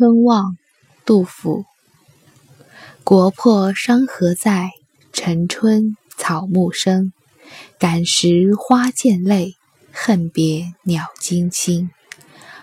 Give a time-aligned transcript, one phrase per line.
[0.00, 0.56] 春望，
[1.04, 1.66] 杜甫。
[3.04, 4.70] 国破山河在，
[5.12, 7.12] 城春草木深。
[7.78, 9.56] 感时花溅泪，
[9.92, 11.90] 恨别鸟惊心。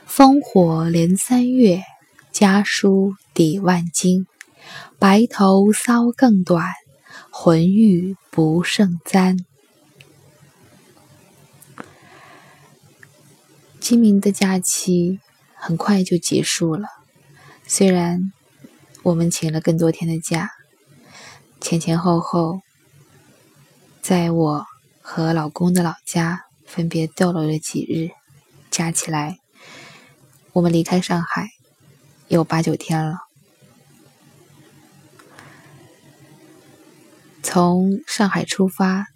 [0.10, 1.84] 烽火连三月，
[2.32, 4.26] 家书抵万金。
[4.98, 6.66] 白头搔更短，
[7.30, 9.38] 浑欲不胜簪。
[13.80, 15.20] 清明的假期
[15.54, 16.88] 很快就结束了，
[17.70, 18.32] 虽然
[19.04, 20.52] 我们请了更多天的假，
[21.60, 22.62] 前前后后，
[24.02, 24.66] 在我
[25.02, 28.12] 和老公的老家分别逗留了几日，
[28.72, 29.40] 加起来，
[30.54, 31.50] 我们离开上海
[32.30, 33.18] 有八九天了。
[37.44, 39.08] 从上海出发，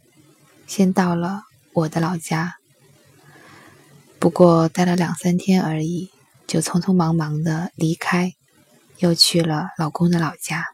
[0.67, 2.55] 先到了我的老家。
[4.19, 6.11] 不过待了两三天而已，
[6.45, 8.33] 就匆匆忙忙的离开，
[9.01, 10.67] 又去了老公的老家。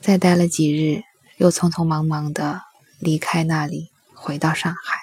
[0.00, 1.04] 再待了几日，
[1.36, 2.62] 又匆匆忙忙的
[2.98, 4.98] 离开那里，回到上海。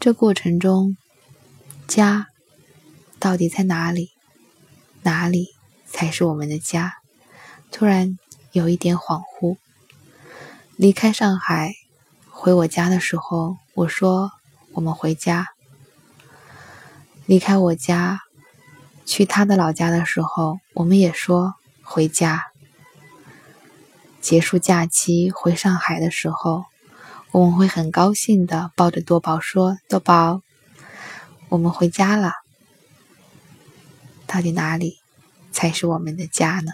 [0.00, 0.96] 这过程中，
[1.86, 2.26] 家
[3.20, 4.10] 到底在哪里？
[5.02, 5.50] 哪里
[5.86, 6.94] 才是我们的家？
[7.70, 8.18] 突然
[8.52, 9.56] 有一点恍惚。
[10.76, 11.72] 离开上海。
[12.36, 14.32] 回我家的时候，我说
[14.72, 15.46] 我们回家。
[17.24, 18.20] 离开我家，
[19.04, 22.46] 去他的老家的时候，我们也说回家。
[24.20, 26.64] 结束假期回上海的时候，
[27.30, 30.40] 我们会很高兴的抱着多宝说：“多宝，
[31.50, 32.32] 我们回家了。”
[34.26, 34.98] 到底哪里
[35.52, 36.72] 才是我们的家呢？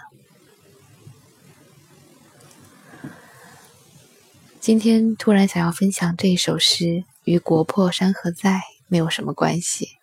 [4.60, 9.98] 今天突然想要分享这一首诗，与“国破山河在”没有什么关系，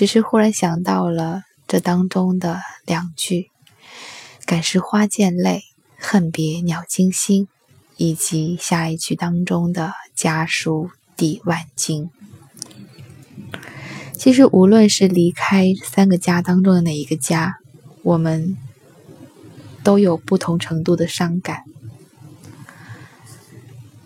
[0.00, 3.50] 只是忽然想到了这当中的两句
[4.46, 5.64] ：“感时花溅泪，
[5.98, 7.48] 恨别鸟惊心”，
[7.98, 10.88] 以及下一句当中的“家书
[11.18, 12.08] 抵万金”。
[14.16, 17.56] 其实，无论是离开三个家当中的哪一个家，
[18.02, 18.56] 我们
[19.84, 21.64] 都有不同程度的伤感。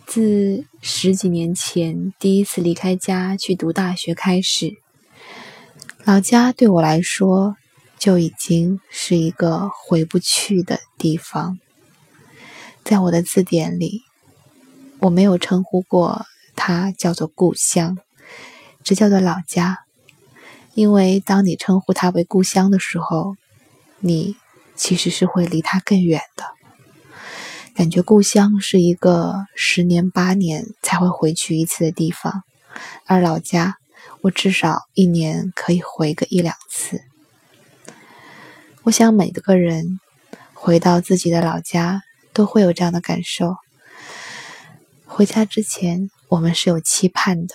[0.04, 4.78] 自十几年前第一次离开家去读大学开始，
[6.06, 7.56] 老家对我来说
[7.98, 11.58] 就已经是一个回不去的地方。
[12.84, 14.02] 在我的字典里，
[14.98, 17.96] 我没有称呼过它叫做故乡，
[18.82, 19.78] 只叫做老家。
[20.74, 23.36] 因为当你称呼它为故乡的时候，
[24.00, 24.36] 你
[24.76, 26.44] 其实是会离它更远的。
[27.74, 32.42] 感觉故乡是一个十年八年才会回去一次的地方，
[33.06, 33.78] 而老家，
[34.24, 37.02] 我至少一年可以回个一两次。
[38.84, 40.00] 我想每个人
[40.54, 42.02] 回到自己的老家
[42.32, 43.56] 都会有这样的感受。
[45.04, 47.54] 回家之前，我们是有期盼的，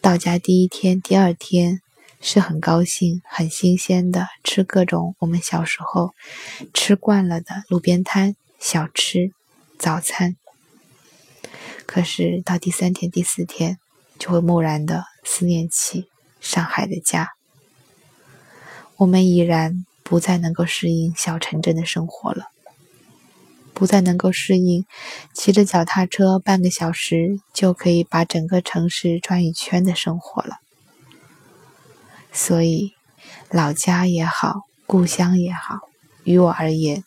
[0.00, 1.82] 到家第一天、第二天
[2.22, 6.14] 是很高兴、很新鲜的，吃各种我们小时候
[6.72, 8.34] 吃惯了的路边摊。
[8.58, 9.32] 小吃、
[9.78, 10.36] 早餐，
[11.84, 13.78] 可是到第三天、第四天，
[14.22, 16.06] 就会蓦然的思念起
[16.38, 17.30] 上海的家。
[18.94, 22.44] 我们已然不再能够适应小城镇的生活了，
[23.74, 24.86] 不再能够适应
[25.34, 30.58] 骑着脚踏车半个小时就可以把整个城市转一圈的生活了。
[32.30, 32.92] 所以，
[33.50, 35.80] 老家也好，故乡也好。
[36.22, 37.02] 于我而言，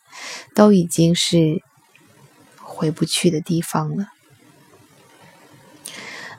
[0.54, 1.64] 都已经是
[2.62, 4.08] 回不去的地方了。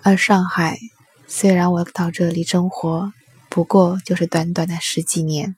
[0.09, 0.79] 而上海，
[1.27, 3.13] 虽然我到这里生活，
[3.49, 5.57] 不过就是短短的十几年，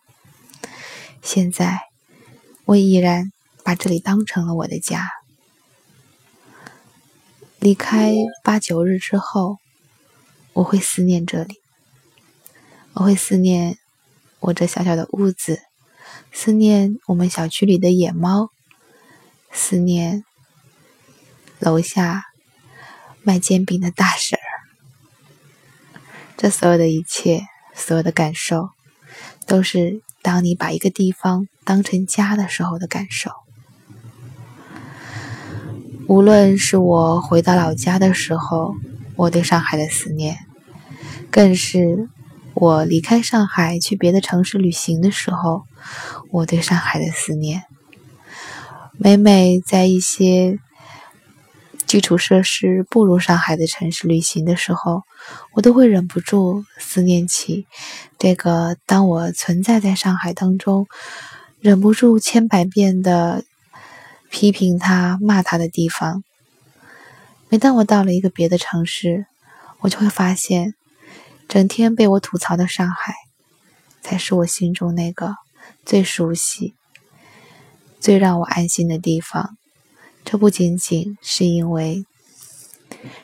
[1.20, 1.80] 现在
[2.64, 3.30] 我依然
[3.62, 5.10] 把这里当成了我的家。
[7.58, 9.58] 离开八九日之后，
[10.54, 11.56] 我会思念这里，
[12.94, 13.76] 我会思念
[14.40, 15.60] 我这小小的屋子。
[16.32, 18.48] 思念我们小区里的野猫，
[19.52, 20.24] 思念
[21.58, 22.24] 楼下
[23.22, 24.37] 卖煎饼的大婶。
[26.38, 27.42] 这所有的一切，
[27.74, 28.70] 所有的感受，
[29.44, 33.32] 都是当你把一个地方当成家的时候的感受。
[36.06, 38.76] 无论是我回到老家的时候，
[39.16, 40.38] 我对上海的思念，
[41.28, 42.08] 更是。
[42.54, 45.62] 我离开上海去别的城市旅行的时候，
[46.32, 47.62] 我对上海的思念，
[48.96, 50.58] 每每在一些
[51.88, 55.04] 基础设施不如上海的城市旅行的时候，
[55.54, 57.66] 我都会忍不住思念起
[58.18, 60.86] 这个当我存在在上海当中，
[61.60, 63.42] 忍不住千百遍的
[64.28, 66.22] 批评他、骂他的地方。
[67.48, 69.24] 每当我到了一个别的城市，
[69.80, 70.74] 我就会发现，
[71.48, 73.14] 整天被我吐槽的上海，
[74.02, 75.36] 才是我心中那个
[75.86, 76.74] 最熟悉、
[77.98, 79.57] 最让我安心的地方。
[80.30, 82.04] 这不仅仅是因为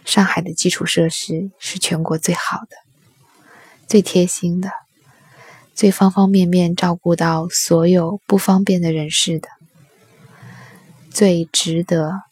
[0.07, 2.79] 上海的基础设施是全国最好的、
[3.87, 4.71] 最贴心的、
[5.75, 9.51] 最方方面面照顾到所有不方便的人士的、
[11.11, 12.23] 最值得、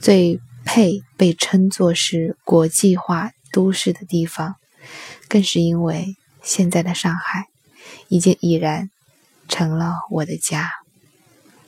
[0.00, 4.54] 最配被称作是国际化都市的地方，
[5.28, 7.48] 更是因为现在的上海
[8.06, 8.88] 已经已然
[9.48, 10.70] 成了我的家，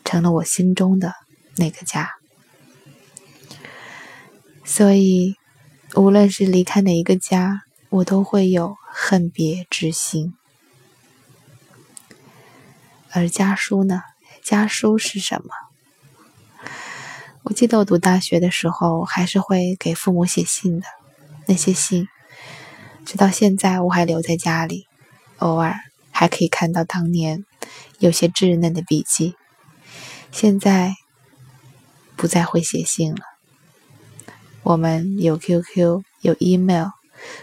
[0.04, 1.12] 成了我心中的。
[1.58, 2.16] 那个家，
[4.62, 5.36] 所以
[5.94, 10.34] 无论是离开哪一个家，我都会有恨别之心。
[13.10, 14.02] 而家书呢？
[14.42, 15.48] 家书是什么？
[17.44, 20.86] 我记得我读大学的时候，还是会给父母写信的。
[21.46, 22.06] 那些信，
[23.06, 24.86] 直到现在我还留在家里，
[25.38, 25.74] 偶尔
[26.10, 27.46] 还可以看到当年
[27.98, 29.36] 有些稚嫩的笔记。
[30.30, 30.96] 现在。
[32.16, 33.20] 不再会写信了。
[34.62, 36.88] 我们有 QQ，有 email，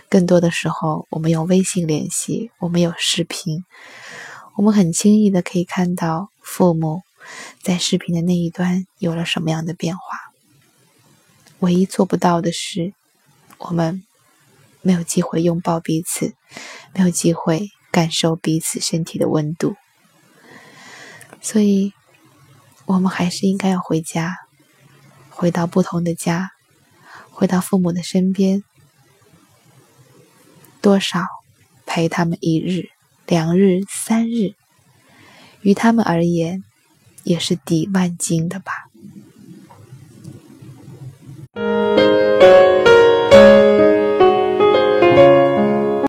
[0.09, 2.51] 更多的时候我们用微信联系。
[2.59, 3.63] 我们有视频，
[4.57, 7.01] 我们很轻易的可以看到父母
[7.61, 10.03] 在视频的那一端有了什么样的变化。
[11.59, 12.93] 唯一做不到的是，
[13.57, 14.03] 我们
[14.81, 16.33] 没有机会拥抱彼此，
[16.93, 19.75] 没有机会感受彼此身体的温度。
[21.41, 21.93] 所以，
[22.85, 24.42] 我们还是应该要回家。
[25.35, 26.51] 回到不同的家
[27.31, 28.63] 回到父母的身边。
[30.81, 31.21] 多少
[31.85, 32.89] 陪他们一日
[33.25, 34.53] 两日三日
[35.61, 36.63] 于他们而言
[37.23, 38.89] 也是抵万金的吧。